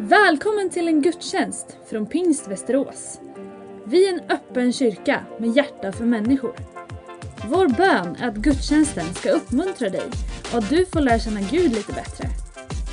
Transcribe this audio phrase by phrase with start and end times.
[0.00, 3.20] Välkommen till en gudstjänst från Pingst Västerås.
[3.84, 6.56] Vi är en öppen kyrka med hjärta för människor.
[7.48, 10.10] Vår bön är att gudstjänsten ska uppmuntra dig
[10.52, 12.28] och att du får lära känna Gud lite bättre.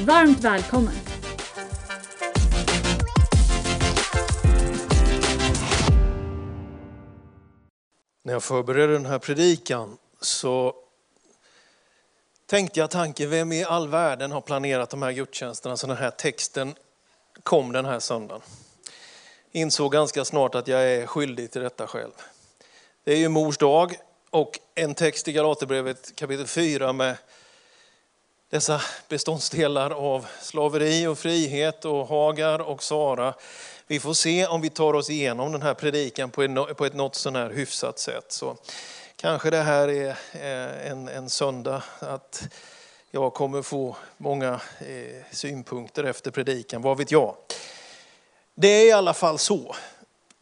[0.05, 0.93] Varmt välkommen!
[8.23, 10.75] När jag förberedde den här predikan så
[12.45, 16.11] tänkte jag tanken, vem i all världen har planerat de här gudstjänsterna så den här
[16.11, 16.73] texten
[17.43, 18.41] kom den här söndagen?
[19.51, 22.11] Insåg ganska snart att jag är skyldig till detta själv.
[23.03, 23.95] Det är ju mors dag
[24.29, 27.17] och en text i Galaterbrevet kapitel 4 med
[28.49, 33.33] dessa beståndsdelar av slaveri och frihet och Hagar och Sara.
[33.87, 37.49] Vi får se om vi tar oss igenom den här predikan på ett något sånär
[37.49, 38.31] hyfsat sätt.
[38.31, 38.57] Så
[39.15, 42.47] kanske det här är eh, en, en söndag att
[43.15, 47.35] jag kommer få många eh, synpunkter efter predikan, vad vet jag.
[48.55, 49.75] Det är i alla fall så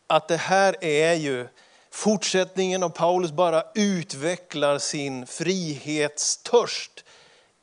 [0.07, 1.47] att det här är ju
[1.91, 7.03] fortsättningen och Paulus bara utvecklar sin frihetstörst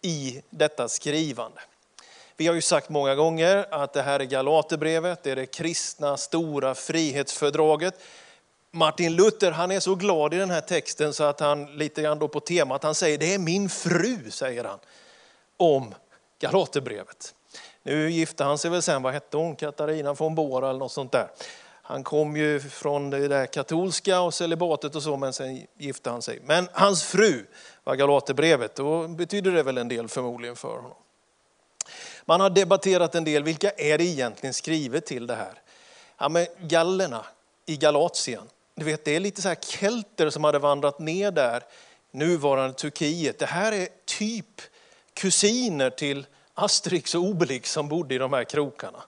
[0.02, 1.60] i detta skrivande.
[2.36, 6.16] Vi har ju sagt många gånger att det här är Galaterbrevet, det är det kristna
[6.16, 7.94] stora frihetsfördraget.
[8.70, 12.18] Martin Luther han är så glad i den här texten så att han lite grann
[12.18, 14.78] då på temat, han säger det är min fru, säger han
[15.60, 15.94] om
[16.38, 17.34] Galaterbrevet.
[17.82, 21.12] Nu gifte han sig väl sen, vad hette hon, Katarina von Bora eller något sånt
[21.12, 21.28] där.
[21.82, 26.22] Han kom ju från det där katolska och celibatet och så, men sen gifte han
[26.22, 26.40] sig.
[26.44, 27.46] Men hans fru
[27.84, 30.96] var Galaterbrevet, då betyder det väl en del förmodligen för honom.
[32.24, 35.62] Man har debatterat en del, vilka är det egentligen skrivet till det här?
[36.18, 37.24] Ja, men gallerna
[37.66, 38.42] i Galatien,
[38.74, 41.62] du vet, det är lite så här kelter som hade vandrat ner där,
[42.10, 43.38] nuvarande Turkiet.
[43.38, 44.60] Det här är typ
[45.20, 49.02] kusiner till Asterix och Obelix som bodde i de här krokarna.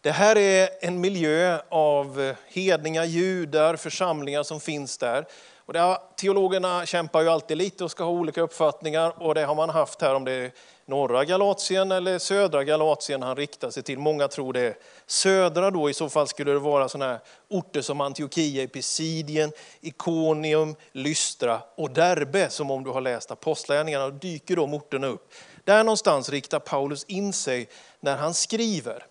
[0.00, 5.24] Det här är en miljö av hedningar, judar, församlingar som finns där.
[5.56, 9.54] Och där, teologerna kämpar ju alltid lite och ska ha olika uppfattningar och det har
[9.54, 10.50] man haft här om det är
[10.92, 13.98] norra Galatien eller södra Galatien han riktar sig till.
[13.98, 14.76] Många tror det är
[15.06, 17.20] södra då, i så fall skulle det vara sådana här
[17.50, 24.10] orter som Antiochia i Pisidien, Ikonium, Lystra och Derbe, som om du har läst Apostlagärningarna,
[24.10, 25.32] dyker de orterna upp.
[25.64, 27.68] Där någonstans riktar Paulus in sig
[28.00, 29.06] när han skriver.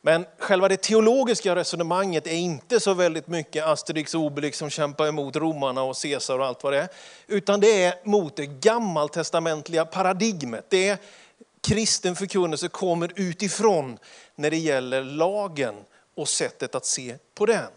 [0.00, 5.06] Men själva det teologiska resonemanget är inte så väldigt mycket Asterix och Obelix som kämpar
[5.06, 6.88] emot romarna och Caesar och allt vad det är.
[7.26, 10.66] Utan det är mot det gammaltestamentliga paradigmet.
[10.68, 10.98] Det är
[11.60, 13.98] kristen förkunnelse kommer utifrån
[14.34, 15.74] när det gäller lagen
[16.16, 17.70] och sättet att se på den.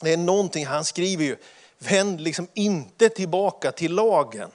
[0.00, 1.36] Det är någonting, han skriver ju,
[1.78, 4.50] vänd liksom inte tillbaka till lagen.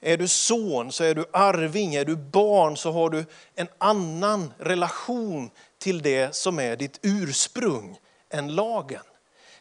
[0.00, 4.52] Är du son så är du arving, är du barn så har du en annan
[4.58, 5.50] relation
[5.84, 7.98] till det som är ditt ursprung
[8.30, 9.02] än lagen.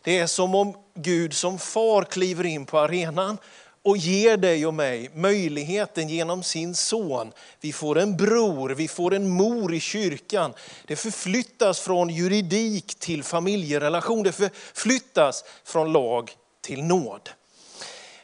[0.03, 3.37] Det är som om Gud som far kliver in på arenan
[3.81, 7.31] och ger dig och mig möjligheten genom sin son.
[7.61, 10.53] Vi får en bror, vi får en mor i kyrkan.
[10.87, 17.29] Det förflyttas från juridik till familjerelation, det förflyttas från lag till nåd.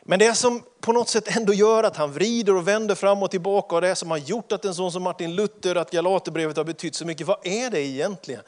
[0.04, 3.32] Men det som på något sätt ändå gör att han vrider och vänder fram och
[3.32, 6.64] tillbaka och det som har gjort att en sån som Martin Luther, att Galaterbrevet har
[6.64, 8.42] betytt så mycket, vad är det egentligen?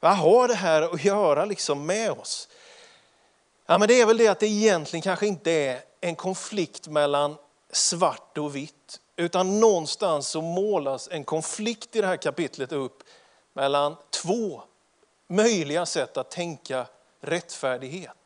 [0.00, 2.48] Vad har det här att göra liksom med oss?
[3.66, 7.36] Ja, men det är väl det att det egentligen kanske inte är en konflikt mellan
[7.72, 13.02] svart och vitt, utan någonstans så målas en konflikt i det här kapitlet upp
[13.52, 14.62] mellan två
[15.28, 16.86] möjliga sätt att tänka
[17.20, 18.19] rättfärdighet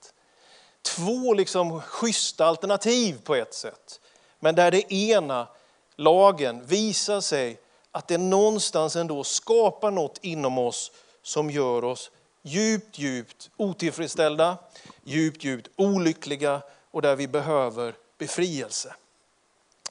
[0.84, 4.00] två liksom schyssta alternativ på ett sätt.
[4.40, 5.48] Men där det ena,
[5.96, 7.58] lagen, visar sig
[7.92, 10.92] att det någonstans ändå skapar något inom oss
[11.22, 12.10] som gör oss
[12.42, 14.58] djupt, djupt otillfredsställda,
[15.04, 18.94] djupt, djupt olyckliga och där vi behöver befrielse.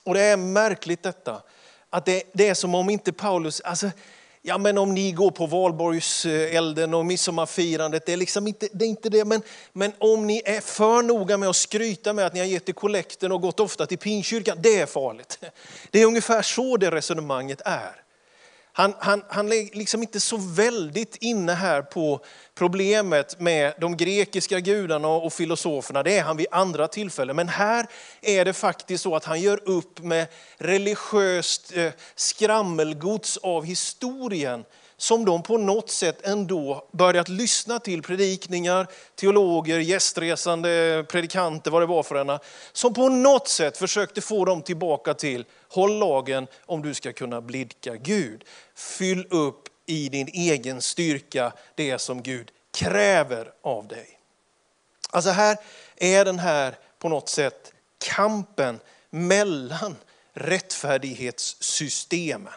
[0.03, 1.41] Och det är märkligt detta,
[1.89, 3.89] att det, det är som om inte Paulus, alltså
[4.45, 8.89] ja men om ni går på valborgselden och midsommarfirandet, det är liksom inte det, är
[8.89, 9.25] inte det.
[9.25, 9.41] Men,
[9.73, 12.73] men om ni är för noga med att skryta med att ni har gett till
[12.73, 15.39] kollekten och gått ofta till pinkyrkan, det är farligt.
[15.91, 18.02] Det är ungefär så det resonemanget är.
[18.75, 22.19] Han, han, han är liksom inte så väldigt inne här på
[22.55, 26.03] problemet med de grekiska gudarna och filosoferna.
[26.03, 27.35] Det är han vid andra tillfällen.
[27.35, 27.87] Men här
[28.21, 30.27] är det faktiskt så att han gör upp med
[30.57, 34.65] religiöst eh, skrammelgods av historien
[35.03, 41.85] som de på något sätt ändå börjat lyssna till predikningar, teologer, gästresande predikanter, vad det
[41.85, 42.39] var för ena,
[42.71, 47.41] som på något sätt försökte få dem tillbaka till håll lagen om du ska kunna
[47.41, 48.43] blidka Gud.
[48.75, 54.19] Fyll upp i din egen styrka det som Gud kräver av dig.
[55.09, 55.57] Alltså här
[55.95, 57.73] är den här på något sätt
[58.15, 58.79] kampen
[59.09, 59.95] mellan
[60.33, 62.53] rättfärdighetssystemen.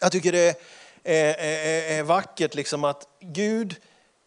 [0.00, 0.62] Jag tycker det
[1.04, 3.76] är, är, är vackert liksom att Gud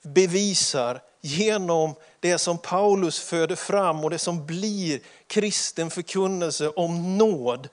[0.04, 7.70] bevisar genom det som Paulus föder fram och det som blir kristen förkunnelse om nåd.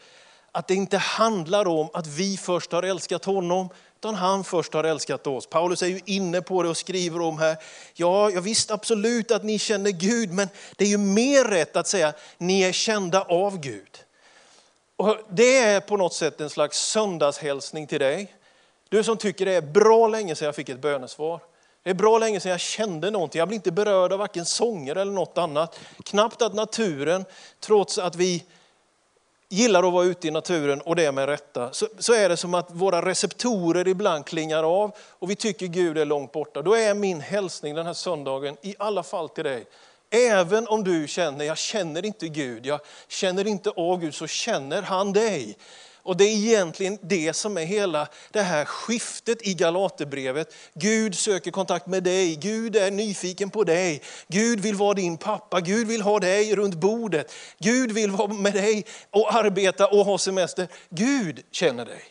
[0.53, 4.85] Att det inte handlar om att vi först har älskat honom, utan han först har
[4.85, 5.47] älskat oss.
[5.47, 7.57] Paulus är ju inne på det och skriver om här,
[7.95, 11.87] ja, jag visst absolut att ni känner Gud, men det är ju mer rätt att
[11.87, 13.99] säga ni är kända av Gud.
[14.97, 18.35] Och det är på något sätt en slags söndagshälsning till dig.
[18.91, 21.41] Du som tycker det är bra länge sedan jag fick ett bönesvar.
[21.83, 23.39] Det är bra länge sedan jag kände någonting.
[23.39, 25.79] Jag blir inte berörd av varken sånger eller något annat.
[26.05, 27.25] Knappt att naturen,
[27.61, 28.45] trots att vi
[29.49, 32.55] gillar att vara ute i naturen och det med rätta, så, så är det som
[32.55, 36.63] att våra receptorer ibland klingar av och vi tycker Gud är långt borta.
[36.63, 39.67] Då är min hälsning den här söndagen i alla fall till dig.
[40.11, 44.83] Även om du känner, jag känner inte Gud, jag känner inte av Gud, så känner
[44.83, 45.57] han dig.
[46.03, 50.55] Och det är egentligen det som är hela det här skiftet i Galaterbrevet.
[50.75, 54.03] Gud söker kontakt med dig, Gud är nyfiken på dig.
[54.29, 57.33] Gud vill vara din pappa, Gud vill ha dig runt bordet.
[57.59, 60.69] Gud vill vara med dig och arbeta och ha semester.
[60.91, 62.03] Gud känner dig.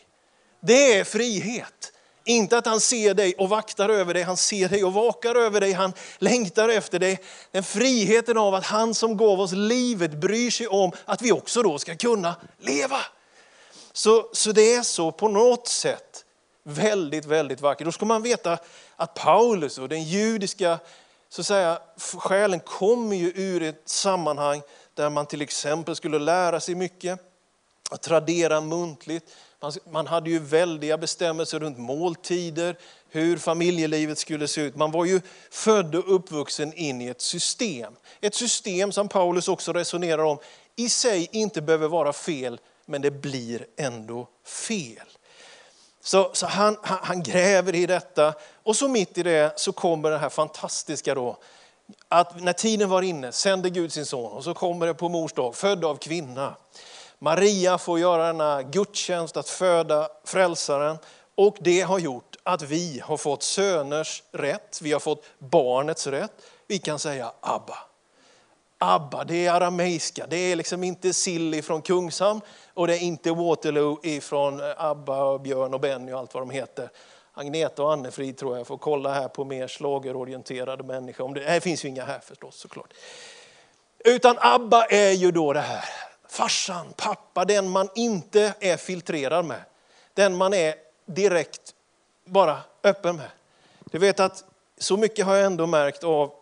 [0.62, 1.92] Det är frihet.
[2.24, 5.60] Inte att han ser dig och vaktar över dig, han ser dig och vakar över
[5.60, 7.20] dig, han längtar efter dig.
[7.52, 11.62] Den friheten av att han som gav oss livet bryr sig om att vi också
[11.62, 13.00] då ska kunna leva.
[14.00, 16.24] Så, så det är så på något sätt
[16.62, 17.84] väldigt, väldigt vackert.
[17.84, 18.58] Då ska man veta
[18.96, 20.78] att Paulus och den judiska
[21.28, 21.78] så att säga,
[22.18, 24.62] själen kommer ju ur ett sammanhang
[24.94, 27.20] där man till exempel skulle lära sig mycket,
[27.90, 29.30] att tradera muntligt.
[29.60, 32.76] Man, man hade ju väldiga bestämmelser runt måltider,
[33.08, 34.76] hur familjelivet skulle se ut.
[34.76, 35.20] Man var ju
[35.50, 37.92] född och uppvuxen in i ett system.
[38.20, 40.38] Ett system som Paulus också resonerar om,
[40.76, 42.60] i sig inte behöver vara fel,
[42.90, 45.06] men det blir ändå fel.
[46.02, 50.10] Så, så han, han, han, gräver i detta och så mitt i det så kommer
[50.10, 51.36] det här fantastiska då.
[52.08, 55.32] Att när tiden var inne sände Gud sin son och så kommer det på mors
[55.32, 56.56] dag, född av kvinna.
[57.18, 60.98] Maria får göra denna gudstjänst att föda frälsaren
[61.34, 66.32] och det har gjort att vi har fått söners rätt, vi har fått barnets rätt.
[66.66, 67.89] Vi kan säga Abba.
[68.82, 72.40] Abba, det är arameiska, det är liksom inte Silly från Kungshamn
[72.74, 76.42] och det är inte Waterloo ifrån eh, Abba, och Björn och Benny och allt vad
[76.42, 76.90] de heter.
[77.34, 81.24] Agneta och Annefrid tror jag får kolla här på mer slagerorienterade människor.
[81.24, 82.92] Om det, det finns ju inga här förstås såklart.
[83.98, 85.84] Utan Abba är ju då det här,
[86.28, 89.60] farsan, pappa, den man inte är filtrerad med.
[90.14, 90.74] Den man är
[91.06, 91.74] direkt
[92.24, 93.30] bara öppen med.
[93.84, 94.44] Du vet att
[94.78, 96.32] så mycket har jag ändå märkt av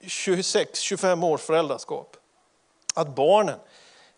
[0.00, 2.16] 26-25 års föräldraskap.
[2.94, 3.58] Att barnen,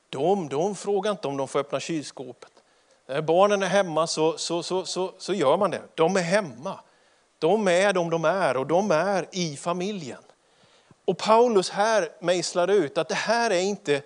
[0.09, 2.53] de, de frågar inte om de får öppna kylskåpet.
[3.07, 5.83] När barnen är hemma så, så, så, så, så gör man det.
[5.95, 6.81] De är hemma.
[7.39, 10.23] De är de de är och de är i familjen.
[11.05, 14.03] Och Paulus här mejslar ut att det här är inte,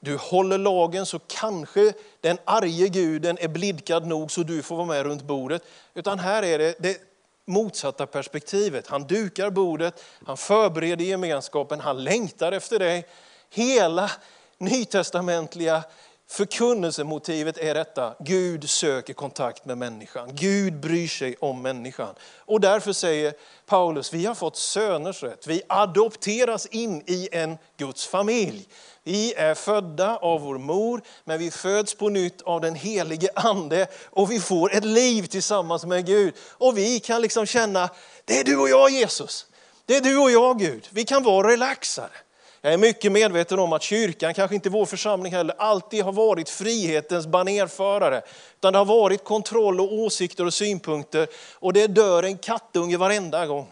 [0.00, 4.86] du håller lagen så kanske den arge guden är blidkad nog så du får vara
[4.86, 5.62] med runt bordet.
[5.94, 7.11] Utan här är det, det
[7.52, 8.86] motsatta perspektivet.
[8.86, 13.06] Han dukar bordet, han förbereder gemenskapen, han längtar efter dig.
[13.50, 14.10] Hela
[14.58, 15.84] nytestamentliga
[16.32, 18.14] förkunnelsemotivet är detta.
[18.18, 20.30] Gud söker kontakt med människan.
[20.34, 22.14] Gud bryr sig om människan.
[22.38, 23.34] Och därför säger
[23.66, 25.46] Paulus, vi har fått söners rätt.
[25.46, 28.68] Vi adopteras in i en Guds familj.
[29.02, 33.86] Vi är födda av vår mor, men vi föds på nytt av den helige ande
[34.04, 36.34] och vi får ett liv tillsammans med Gud.
[36.50, 37.90] Och vi kan liksom känna,
[38.24, 39.46] det är du och jag Jesus.
[39.86, 40.88] Det är du och jag Gud.
[40.90, 42.14] Vi kan vara relaxade.
[42.64, 46.48] Jag är mycket medveten om att kyrkan, kanske inte vår församling heller, alltid har varit
[46.48, 48.22] frihetens banerförare.
[48.56, 53.46] Utan det har varit kontroll och åsikter och synpunkter och det dör en kattunge varenda
[53.46, 53.68] gång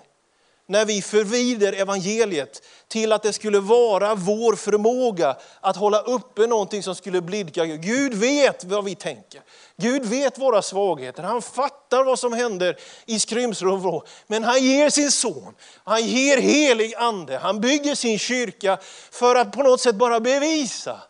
[0.71, 6.83] när vi förvrider evangeliet till att det skulle vara vår förmåga att hålla uppe någonting
[6.83, 7.83] som skulle blidka Gud.
[7.83, 9.43] Gud vet vad vi tänker.
[9.77, 11.23] Gud vet våra svagheter.
[11.23, 14.01] Han fattar vad som händer i skrymslen.
[14.27, 18.79] Men han ger sin son, han ger helig ande, han bygger sin kyrka
[19.11, 21.01] för att på något sätt bara bevisa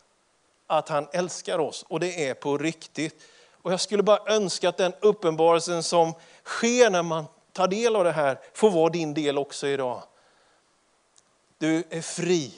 [0.67, 1.85] att han älskar oss.
[1.89, 3.23] Och det är på riktigt.
[3.63, 6.15] Och jag skulle bara önska att den uppenbarelsen som
[6.45, 10.03] sker när man ta del av det här får vara din del också idag.
[11.59, 12.53] Du är fri.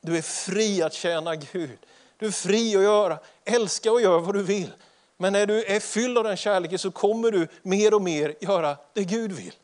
[0.00, 1.78] Du är fri att tjäna Gud.
[2.16, 4.72] Du är fri att göra, älska och göra vad du vill.
[5.16, 8.76] Men när du är fylld av den kärleken så kommer du mer och mer göra
[8.92, 9.54] det Gud vill.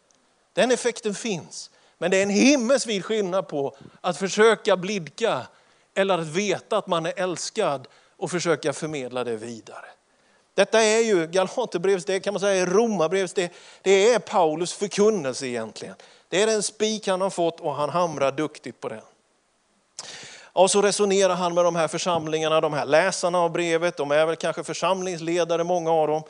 [0.53, 1.71] Den effekten finns.
[1.99, 5.47] Men det är en himmelsvid skillnad på att försöka blidka
[5.95, 9.87] eller att veta att man är älskad och försöka förmedla det vidare.
[10.57, 15.95] Detta är ju Galaterbrevets, det kan man säga Romarbrevets, det, det är Paulus förkunnelse egentligen.
[16.29, 19.01] Det är den spik han har fått och han hamrar duktigt på den.
[20.43, 24.27] Och så resonerar han med de här församlingarna, de här läsarna av brevet, de är
[24.27, 26.23] väl kanske församlingsledare många av dem.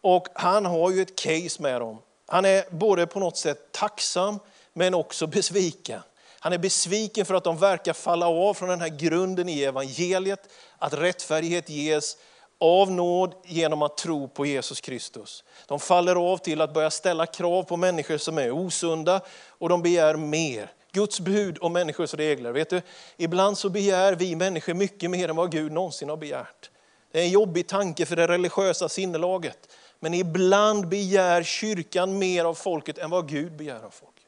[0.00, 1.98] Och han har ju ett case med dem.
[2.26, 4.38] Han är både på något sätt tacksam
[4.72, 6.00] men också besviken.
[6.40, 10.48] Han är besviken för att de verkar falla av från den här grunden i evangeliet,
[10.78, 12.16] att rättfärdighet ges
[12.60, 15.44] av nåd genom att tro på Jesus Kristus.
[15.66, 19.82] De faller av till att börja ställa krav på människor som är osunda och de
[19.82, 20.72] begär mer.
[20.92, 22.52] Guds bud och människors regler.
[22.52, 22.82] Vet du,
[23.16, 26.70] ibland så begär vi människor mycket mer än vad Gud någonsin har begärt.
[27.12, 29.68] Det är en jobbig tanke för det religiösa sinnelaget.
[30.00, 34.24] Men ibland begär kyrkan mer av folket än vad Gud begär av folket.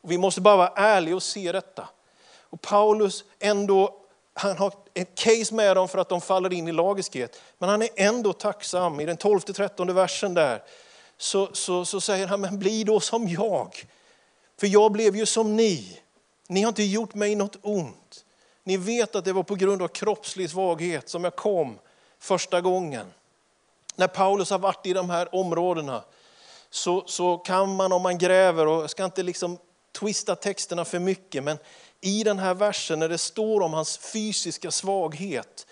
[0.00, 1.88] Och vi måste bara vara ärliga och se detta.
[2.40, 4.00] Och Paulus ändå,
[4.34, 7.40] han har ett case med dem för att de faller in i lagiskhet.
[7.58, 9.00] Men han är ändå tacksam.
[9.00, 10.62] I den 12-13 versen där
[11.16, 13.86] så, så, så säger han, men bli då som jag.
[14.60, 16.00] För jag blev ju som ni.
[16.48, 18.24] Ni har inte gjort mig något ont.
[18.64, 21.78] Ni vet att det var på grund av kroppslig svaghet som jag kom
[22.18, 23.06] första gången.
[23.96, 26.04] När Paulus har varit i de här områdena
[26.70, 29.58] så, så kan man om man gräver, och jag ska inte liksom
[29.92, 31.58] twista texterna för mycket, men
[32.04, 35.66] i den här versen när det står om hans fysiska svaghet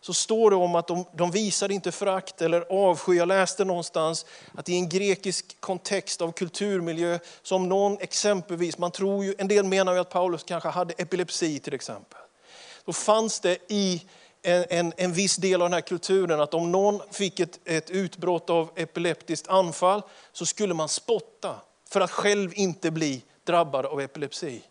[0.00, 3.12] så står det om att de, de visar inte förakt eller avsky.
[3.12, 9.24] Jag läste någonstans att i en grekisk kontext av kulturmiljö, som någon exempelvis, man tror
[9.24, 12.20] ju, en del menar ju att Paulus kanske hade epilepsi till exempel.
[12.84, 14.02] Då fanns det i
[14.42, 17.90] en, en, en viss del av den här kulturen att om någon fick ett, ett
[17.90, 20.02] utbrott av epileptiskt anfall
[20.32, 21.54] så skulle man spotta
[21.90, 24.62] för att själv inte bli drabbad av epilepsi.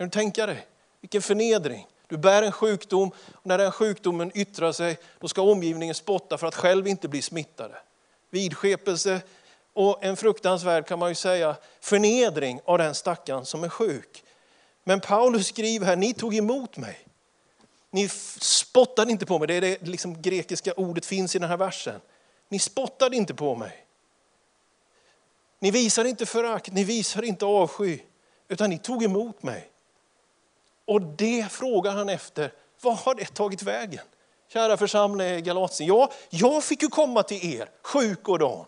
[0.00, 0.66] Kan du tänka dig?
[1.00, 1.86] Vilken förnedring.
[2.08, 6.46] Du bär en sjukdom och när den sjukdomen yttrar sig då ska omgivningen spotta för
[6.46, 7.74] att själv inte bli smittade.
[8.30, 9.20] Vidskepelse
[9.72, 14.24] och en fruktansvärd kan man ju säga förnedring av den stackaren som är sjuk.
[14.84, 16.98] Men Paulus skriver här, ni tog emot mig.
[17.90, 18.08] Ni
[18.40, 22.00] spottade inte på mig, det är det liksom grekiska ordet finns i den här versen.
[22.48, 23.86] Ni spottade inte på mig.
[25.58, 27.98] Ni visar inte förakt, ni visar inte avsky,
[28.48, 29.70] utan ni tog emot mig.
[30.90, 34.04] Och det frågar han efter, vad har det tagit vägen?
[34.52, 38.64] Kära församling i Galatien, ja, jag fick ju komma till er, sjuk och dan.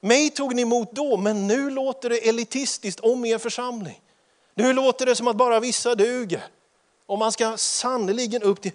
[0.00, 4.00] Mig tog ni emot då, men nu låter det elitistiskt om er församling.
[4.54, 6.44] Nu låter det som att bara vissa duger.
[7.06, 8.72] Och man ska sannerligen upp till...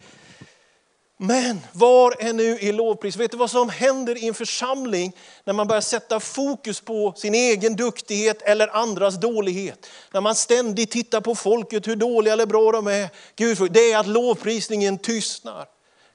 [1.24, 3.16] Men var är nu i lovpris?
[3.16, 7.36] Vet du vad som händer i en församling när man börjar sätta fokus på sin
[7.36, 9.90] egen duktighet eller andras dålighet?
[10.12, 13.10] När man ständigt tittar på folket, hur dåliga eller bra de är.
[13.36, 15.66] Gud, det är att lovprisningen tystnar.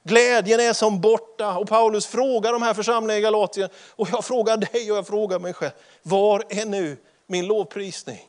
[0.03, 1.57] Glädjen är som borta.
[1.57, 5.39] Och Paulus frågar de här församlingarna i Galatien, och jag frågar dig och jag frågar
[5.39, 5.71] mig själv,
[6.03, 6.97] var är nu
[7.27, 8.27] min lovprisning?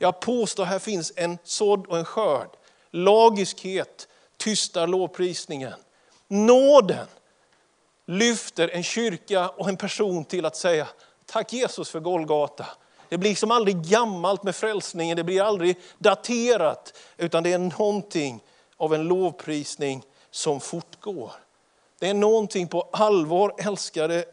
[0.00, 2.48] Jag påstår här finns en sådd och en skörd.
[2.90, 5.74] Lagiskhet tystar lovprisningen.
[6.28, 7.06] Nåden
[8.06, 10.88] lyfter en kyrka och en person till att säga
[11.26, 12.66] tack Jesus för Golgata.
[13.08, 18.42] Det blir liksom aldrig gammalt med frälsningen, det blir aldrig daterat, utan det är någonting
[18.76, 21.32] av en lovprisning som fortgår.
[21.98, 24.24] Det är någonting på allvar, älskade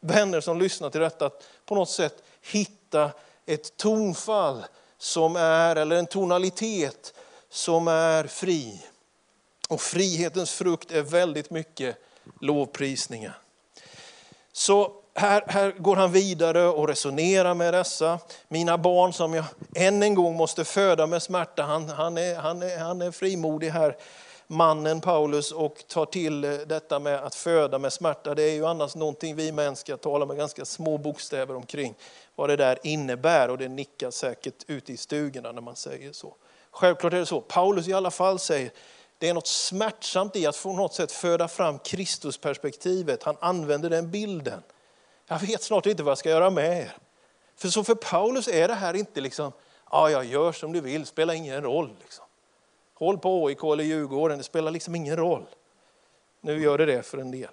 [0.00, 3.10] vänner som lyssnar till detta, att på något sätt hitta
[3.46, 4.64] ett tonfall
[4.98, 7.14] som är, eller en tonalitet
[7.50, 8.82] som är fri.
[9.68, 11.96] Och frihetens frukt är väldigt mycket
[12.40, 13.38] lovprisningar.
[14.52, 18.18] Så här, här går han vidare och resonerar med dessa.
[18.48, 19.44] Mina barn som jag
[19.74, 21.62] än en gång måste föda med smärta.
[21.62, 23.96] Han, han, är, han, är, han är frimodig här,
[24.46, 28.34] mannen Paulus, och tar till eh, detta med att föda med smärta.
[28.34, 31.94] Det är ju annars någonting vi män ska tala med ganska små bokstäver omkring
[32.36, 33.50] vad det där innebär.
[33.50, 36.34] Och det nickar säkert ute i stugorna när man säger så.
[36.70, 37.40] Självklart är det så.
[37.40, 38.70] Paulus i alla fall säger
[39.18, 43.22] det är något smärtsamt i att på något sätt föda fram Kristusperspektivet.
[43.22, 44.62] Han använder den bilden.
[45.26, 46.96] Jag vet snart inte vad jag ska göra med er.
[47.56, 49.52] För så för Paulus är det här inte liksom,
[49.90, 51.96] ja jag gör som du vill, spelar ingen roll.
[52.00, 52.24] Liksom.
[52.94, 55.46] Håll på AIK eller Djurgården, det spelar liksom ingen roll.
[56.40, 57.50] Nu gör det det för en del.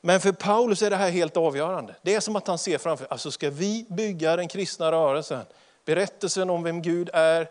[0.00, 1.94] Men för Paulus är det här helt avgörande.
[2.02, 5.44] Det är som att han ser framför alltså ska vi bygga den kristna rörelsen,
[5.84, 7.48] berättelsen om vem Gud är,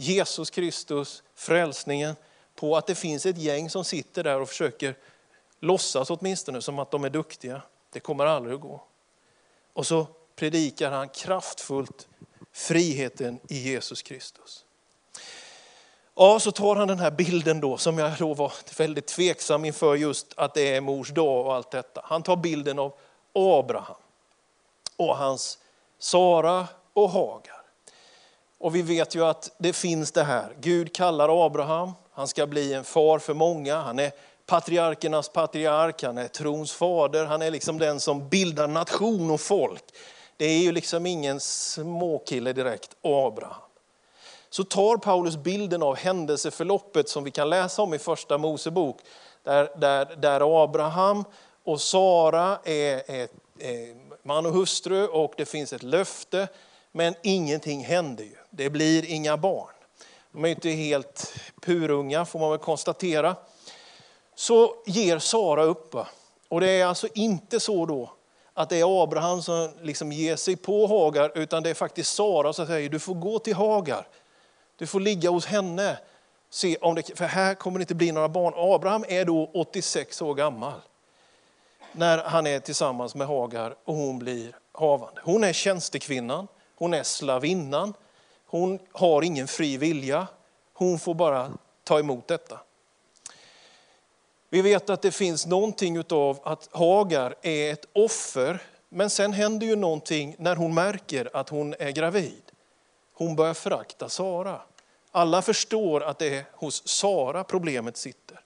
[0.00, 2.16] Jesus Kristus, frälsningen,
[2.54, 4.96] på att det finns ett gäng som sitter där och försöker
[5.60, 7.62] låtsas åtminstone som att de är duktiga.
[7.90, 8.82] Det kommer aldrig att gå.
[9.72, 12.08] Och så predikar han kraftfullt
[12.52, 14.64] friheten i Jesus Kristus.
[16.14, 19.94] Ja, så tar han den här bilden då som jag då var väldigt tveksam inför
[19.94, 22.00] just att det är mors dag och allt detta.
[22.04, 22.92] Han tar bilden av
[23.32, 23.96] Abraham
[24.96, 25.58] och hans
[25.98, 27.59] Sara och Hagar.
[28.60, 30.52] Och vi vet ju att det finns det här.
[30.60, 33.76] Gud kallar Abraham, han ska bli en far för många.
[33.76, 34.12] Han är
[34.46, 39.84] patriarkernas patriark, han är trons fader, han är liksom den som bildar nation och folk.
[40.36, 43.62] Det är ju liksom ingen småkille direkt, Abraham.
[44.50, 48.96] Så tar Paulus bilden av händelseförloppet som vi kan läsa om i första Mosebok,
[49.42, 51.24] där, där, där Abraham
[51.64, 56.48] och Sara är, är, är man och hustru och det finns ett löfte,
[56.92, 58.39] men ingenting händer ju.
[58.50, 59.74] Det blir inga barn.
[60.32, 63.36] De är inte helt purunga får man väl konstatera.
[64.34, 65.94] Så ger Sara upp.
[66.48, 68.12] Och det är alltså inte så då
[68.54, 72.52] att det är Abraham som liksom ger sig på Hagar, utan det är faktiskt Sara
[72.52, 74.08] som säger du får gå till Hagar.
[74.76, 75.98] Du får ligga hos henne.
[76.50, 78.74] Se om det, för här kommer det inte bli några barn.
[78.74, 80.80] Abraham är då 86 år gammal
[81.92, 85.20] när han är tillsammans med Hagar och hon blir havande.
[85.24, 87.94] Hon är tjänstekvinnan, hon är slavinnan,
[88.50, 90.26] hon har ingen fri vilja.
[90.72, 91.52] Hon får bara
[91.84, 92.60] ta emot detta.
[94.48, 99.66] Vi vet att det finns någonting av att Hagar är ett offer, men sen händer
[99.66, 102.42] ju någonting när hon märker att hon är gravid.
[103.14, 104.60] Hon börjar förakta Sara.
[105.10, 108.40] Alla förstår att det är hos Sara problemet sitter.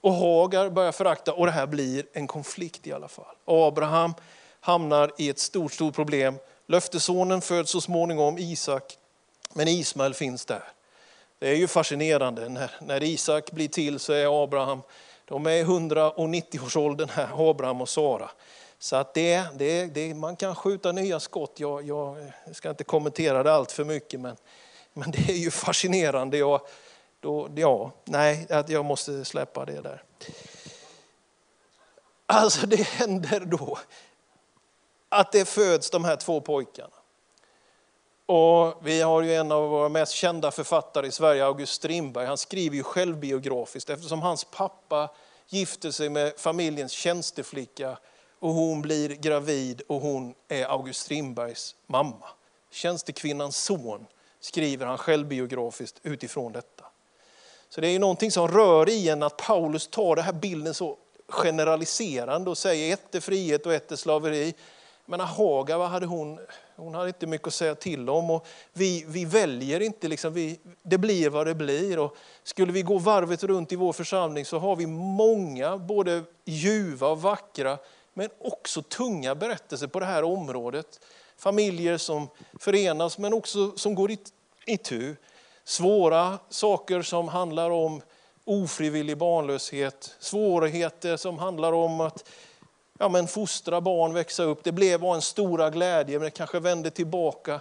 [0.00, 3.36] Och Hagar börjar förakta och det här blir en konflikt i alla fall.
[3.44, 4.14] Abraham
[4.60, 6.34] hamnar i ett stort, stort problem.
[6.66, 8.98] Löftesonen föds så småningom, Isak,
[9.52, 10.64] men Ismael finns där.
[11.38, 14.82] Det är ju fascinerande, när, när Isak blir till så är Abraham,
[15.24, 18.30] de är i 190-årsåldern här, Abraham och Sara.
[18.78, 23.42] Så att det, det, det, man kan skjuta nya skott, jag, jag ska inte kommentera
[23.42, 24.36] det allt för mycket, men,
[24.92, 26.38] men det är ju fascinerande.
[26.38, 26.60] Jag,
[27.20, 30.02] då, ja, nej, jag måste släppa det där.
[32.26, 33.78] Alltså det händer då
[35.08, 37.01] att det föds de här två pojkarna.
[38.26, 42.26] Och vi har ju en av våra mest kända författare i Sverige, August Strindberg.
[42.26, 45.10] Han skriver ju självbiografiskt eftersom hans pappa
[45.48, 47.98] gifte sig med familjens tjänsteflicka
[48.38, 52.28] och hon blir gravid och hon är August Strindbergs mamma.
[52.70, 54.06] Tjänstekvinnans son
[54.40, 56.84] skriver han självbiografiskt utifrån detta.
[57.68, 60.96] Så det är någonting som rör i en att Paulus tar den här bilden så
[61.28, 64.54] generaliserande och säger ett är frihet och ett är slaveri
[65.06, 66.38] menar, Haga, vad hade hon?
[66.76, 68.30] Hon hade inte mycket att säga till om.
[68.30, 71.98] Och vi, vi väljer inte, liksom, vi, det blir vad det blir.
[71.98, 77.08] Och skulle vi gå varvet runt i vår församling så har vi många, både ljuva
[77.08, 77.78] och vackra,
[78.14, 81.00] men också tunga berättelser på det här området.
[81.36, 82.28] Familjer som
[82.60, 84.18] förenas men också som går i,
[84.66, 85.16] i tur.
[85.64, 88.02] Svåra saker som handlar om
[88.44, 92.28] ofrivillig barnlöshet, svårigheter som handlar om att
[93.02, 94.64] ja, men fostra barn, växa upp.
[94.64, 97.60] Det blev en stora glädje, men det kanske vände tillbaka.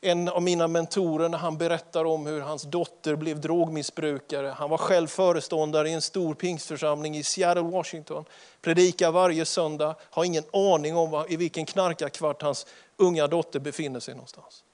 [0.00, 4.48] En av mina mentorer när han berättar om hur hans dotter blev drogmissbrukare.
[4.48, 8.24] Han var själv föreståndare i en stor pingstförsamling i Seattle, Washington.
[8.62, 14.14] Predikar varje söndag, har ingen aning om i vilken knarkarkvart hans unga dotter befinner sig
[14.14, 14.64] någonstans.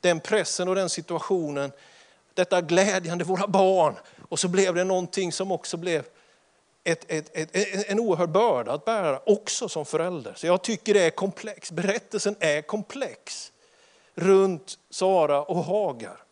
[0.00, 1.72] Den pressen och den situationen,
[2.34, 3.94] detta glädjande våra barn.
[4.28, 6.04] Och så blev det någonting som också blev
[6.84, 10.34] ett, ett, ett, en oerhörd börda att bära, också som förälder.
[10.36, 11.72] Så jag tycker det är komplex.
[11.72, 13.52] Berättelsen är komplex
[14.14, 16.22] runt Sara och Hagar.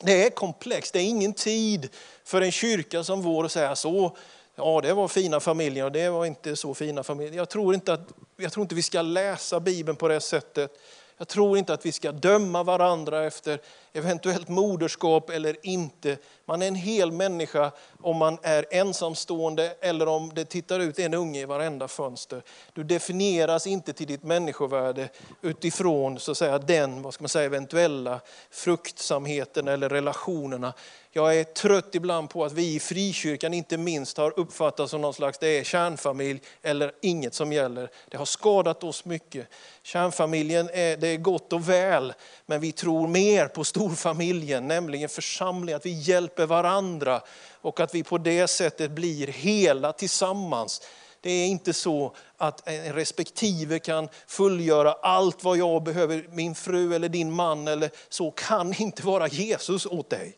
[0.00, 1.88] Det är komplext, det är ingen tid
[2.24, 4.16] för en kyrka som vår att säga så,
[4.54, 7.36] ja det var fina familjer och det var inte så fina familjer.
[7.36, 10.78] Jag tror inte, att, jag tror inte vi ska läsa Bibeln på det sättet.
[11.16, 13.60] Jag tror inte att vi ska döma varandra efter
[13.98, 16.16] eventuellt moderskap eller inte.
[16.46, 17.70] Man är en hel människa
[18.02, 22.42] om man är ensamstående eller om det tittar ut en unge i varenda fönster.
[22.72, 25.08] Du definieras inte till ditt människovärde
[25.42, 30.74] utifrån så att säga, den vad ska man säga, eventuella fruktsamheten eller relationerna.
[31.10, 35.14] Jag är trött ibland på att vi i frikyrkan inte minst har uppfattats som någon
[35.14, 37.90] slags det är kärnfamilj eller inget som gäller.
[38.08, 39.48] Det har skadat oss mycket.
[39.82, 42.12] Kärnfamiljen är, det är gott och väl,
[42.46, 47.20] men vi tror mer på storfamiljen, nämligen församlingen, att vi hjälper varandra
[47.52, 50.82] och att vi på det sättet blir hela tillsammans.
[51.20, 56.94] Det är inte så att en respektive kan fullgöra allt vad jag behöver, min fru
[56.94, 60.36] eller din man eller så kan inte vara Jesus åt dig.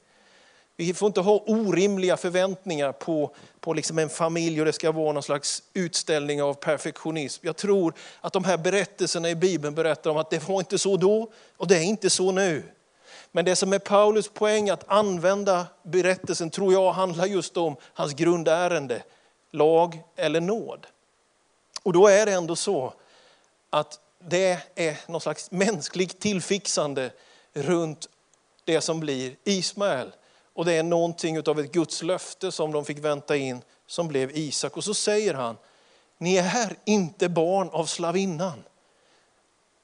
[0.77, 5.13] Vi får inte ha orimliga förväntningar på, på liksom en familj och det ska vara
[5.13, 7.47] någon slags utställning av perfektionism.
[7.47, 10.97] Jag tror att de här berättelserna i Bibeln berättar om att det var inte så
[10.97, 12.63] då och det är inte så nu.
[13.33, 18.13] Men det som är Paulus poäng att använda berättelsen tror jag handlar just om hans
[18.13, 19.03] grundärende,
[19.51, 20.87] lag eller nåd.
[21.83, 22.93] Och då är det ändå så
[23.71, 27.13] att det är någon slags mänskligt tillfixande
[27.53, 28.09] runt
[28.65, 30.13] det som blir Ismael.
[30.55, 34.31] Och det är någonting av ett Guds löfte som de fick vänta in som blev
[34.37, 34.77] Isak.
[34.77, 35.57] Och så säger han,
[36.19, 38.65] ni är inte barn av slavinnan.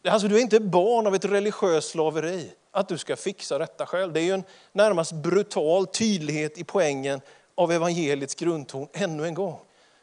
[0.09, 4.13] Alltså du är inte barn av ett religiöst slaveri, att du ska fixa detta själv.
[4.13, 7.21] Det är ju en närmast brutal tydlighet i poängen
[7.55, 9.61] av evangeliets grundton ännu en gång.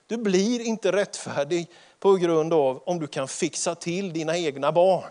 [0.07, 5.09] Du blir inte rättfärdig på grund av om du kan fixa till dina egna barn.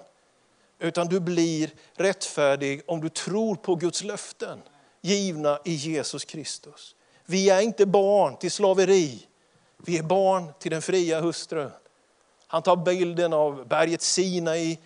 [0.79, 4.62] Utan du blir rättfärdig om du tror på Guds löften
[5.01, 6.94] givna i Jesus Kristus.
[7.27, 9.27] Vi är inte barn till slaveri,
[9.77, 11.70] vi är barn till den fria hustrun.
[12.46, 14.79] Han tar bilden av berget Sinai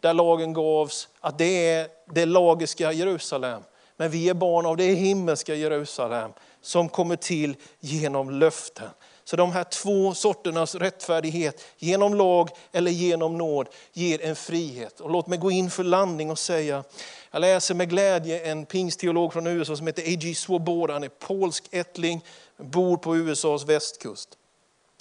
[0.00, 3.62] där lagen gavs, att det är det lagiska Jerusalem.
[3.96, 8.88] Men vi är barn av det himmelska Jerusalem som kommer till genom löften.
[9.24, 15.00] Så de här två sorternas rättfärdighet, genom lag eller genom nåd, ger en frihet.
[15.00, 16.84] Och låt mig gå in för landning och säga,
[17.30, 20.34] jag läser med glädje en pingstteolog från USA som heter A.G.
[20.34, 20.92] Swoboda.
[20.92, 22.24] Han är polsk ättling,
[22.56, 24.28] bor på USAs västkust.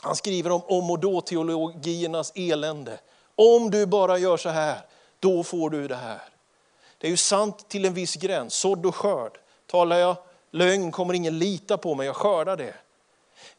[0.02, 3.00] Han skriver om om och då-teologiernas elände.
[3.42, 4.78] Om du bara gör så här,
[5.20, 6.22] då får du det här.
[6.98, 9.38] Det är ju sant till en viss gräns, sådd och skörd.
[9.66, 10.16] Talar jag
[10.52, 12.74] lögn kommer ingen lita på mig, jag skördar det.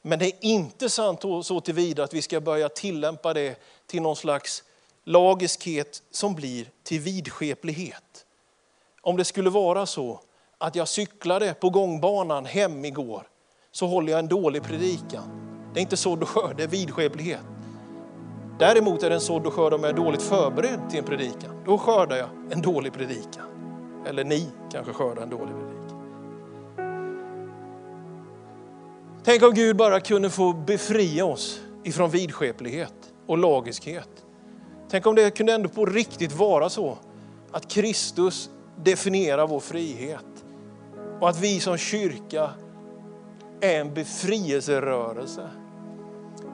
[0.02, 4.16] Men det är inte sant så tillvida att vi ska börja tillämpa det till någon
[4.16, 4.64] slags
[5.04, 8.26] lagiskhet som blir till vidskeplighet.
[9.00, 10.20] Om det skulle vara så
[10.58, 13.28] att jag cyklade på gångbanan hem igår
[13.72, 15.60] så håller jag en dålig predikan.
[15.74, 17.59] Det är inte sådd och skörd, det är vidskeplighet.
[18.60, 21.62] Däremot är det en sådd och skörd om jag är dåligt förberedd till en predikan.
[21.64, 23.46] Då skördar jag en dålig predikan.
[24.06, 25.80] Eller ni kanske skördar en dålig predikan.
[29.24, 32.94] Tänk om Gud bara kunde få befria oss ifrån vidskeplighet
[33.26, 34.24] och lagiskhet.
[34.90, 36.98] Tänk om det kunde ändå på riktigt vara så
[37.50, 40.44] att Kristus definierar vår frihet
[41.20, 42.50] och att vi som kyrka
[43.60, 45.50] är en befrielserörelse.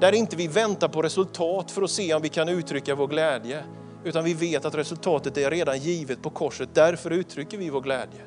[0.00, 3.64] Där inte vi väntar på resultat för att se om vi kan uttrycka vår glädje,
[4.04, 6.68] utan vi vet att resultatet är redan givet på korset.
[6.74, 8.20] Därför uttrycker vi vår glädje.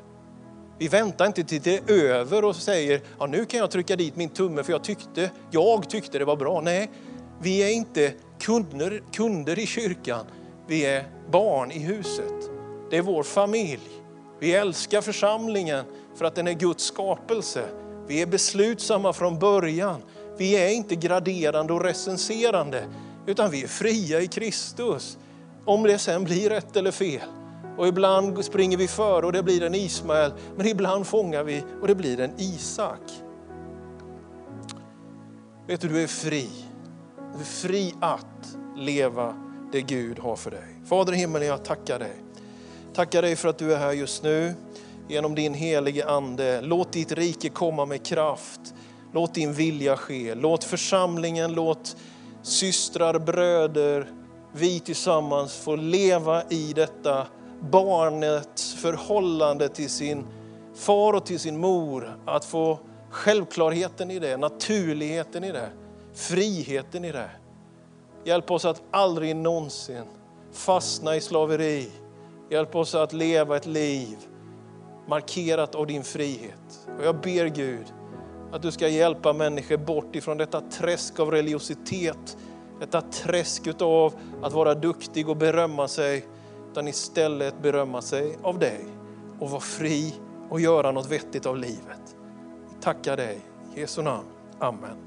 [0.80, 4.16] Vi väntar inte till det är över och säger, ja, nu kan jag trycka dit
[4.16, 6.62] min tumme för jag tyckte, jag tyckte det var bra.
[6.62, 6.92] Nej,
[7.42, 10.26] vi är inte kunder, kunder i kyrkan.
[10.68, 12.50] Vi är barn i huset.
[12.90, 13.90] Det är vår familj.
[14.40, 17.66] Vi älskar församlingen för att den är Guds skapelse.
[18.08, 20.02] Vi är beslutsamma från början.
[20.40, 22.84] Vi är inte graderande och recenserande,
[23.26, 25.18] utan vi är fria i Kristus.
[25.66, 27.22] Om det sen blir rätt eller fel.
[27.78, 31.88] Och ibland springer vi före och det blir en Ismael, men ibland fångar vi och
[31.88, 33.02] det blir en Isak.
[35.68, 36.50] Vet du, du är fri.
[37.34, 39.36] Du är fri att leva
[39.72, 40.82] det Gud har för dig.
[40.86, 42.16] Fader i himmelen, jag tackar dig.
[42.94, 44.54] Tackar dig för att du är här just nu
[45.08, 46.62] genom din helige Ande.
[46.62, 48.74] Låt ditt rike komma med kraft.
[49.14, 50.36] Låt din vilja ske.
[50.36, 51.98] Låt församlingen, låt
[52.42, 54.12] systrar, bröder,
[54.52, 57.28] vi tillsammans få leva i detta
[57.72, 60.28] barnets förhållande till sin
[60.76, 62.18] far och till sin mor.
[62.26, 65.70] Att få självklarheten i det, naturligheten i det,
[66.14, 67.30] friheten i det.
[68.26, 70.04] Hjälp oss att aldrig någonsin
[70.54, 71.92] fastna i slaveri.
[72.52, 74.18] Hjälp oss att leva ett liv
[75.08, 76.88] markerat av din frihet.
[77.00, 77.86] Och jag ber Gud
[78.52, 82.38] att du ska hjälpa människor bort ifrån detta träsk av religiositet,
[82.80, 86.26] detta träsk av att vara duktig och berömma sig
[86.72, 88.86] utan istället berömma sig av dig
[89.40, 90.14] och vara fri
[90.50, 92.16] och göra något vettigt av livet.
[92.70, 93.40] Vi tackar dig.
[93.76, 94.28] I Jesu namn.
[94.60, 94.98] Amen.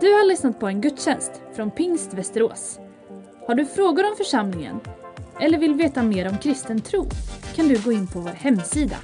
[0.00, 2.78] Du har lyssnat på en gudstjänst från Pingst Västerås.
[3.46, 4.80] Har du frågor om församlingen
[5.40, 7.06] eller vill veta mer om kristen tro
[7.54, 8.96] kan du gå in på vår hemsida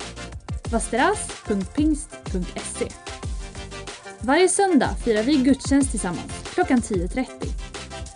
[0.71, 2.89] vasteras.pingst.se
[4.21, 7.27] Varje söndag firar vi gudstjänst tillsammans klockan 10.30.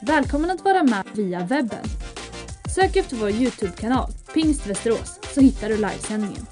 [0.03, 1.85] Välkommen att vara med via webben.
[2.75, 6.47] Sök efter vår Youtube-kanal, Pingst Västerås, så hittar du livesändningen.